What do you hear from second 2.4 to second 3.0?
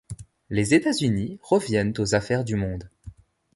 du monde.